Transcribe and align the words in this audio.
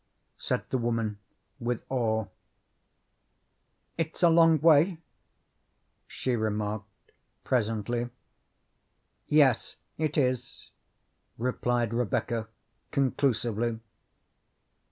said 0.39 0.63
the 0.71 0.79
woman, 0.79 1.19
with 1.59 1.83
awe. 1.89 2.25
"It's 3.99 4.23
a 4.23 4.29
long 4.29 4.57
way," 4.59 4.97
she 6.07 6.35
remarked 6.35 7.11
presently. 7.43 8.09
"Yes, 9.27 9.75
it 9.99 10.17
is," 10.17 10.71
replied 11.37 11.93
Rebecca, 11.93 12.47
conclusively. 12.89 13.77